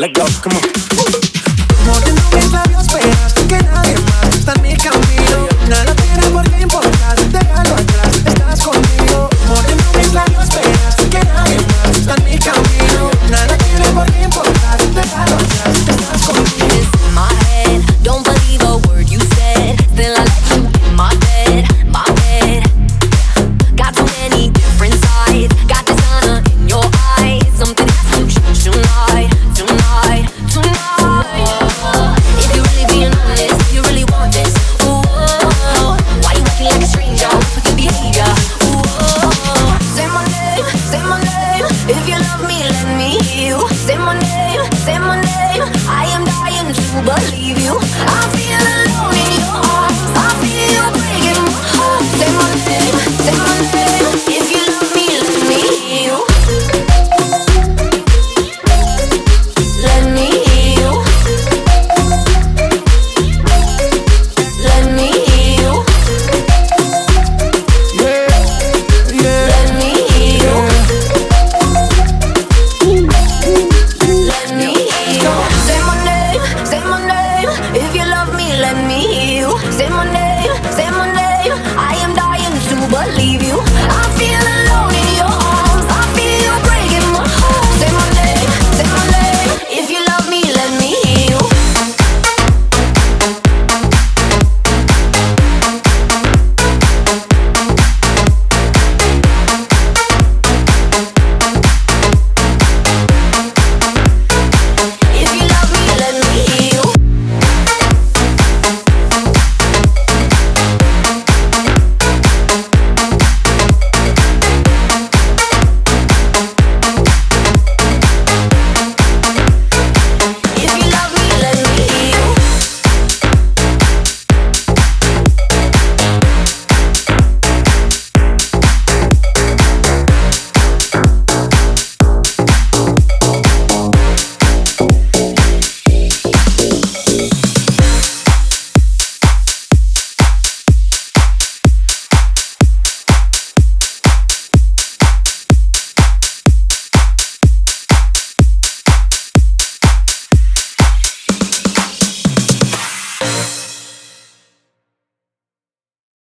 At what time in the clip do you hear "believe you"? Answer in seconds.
47.16-47.76, 82.88-83.58